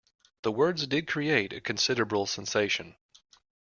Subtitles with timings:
[0.41, 2.95] The words did create a considerable sensation.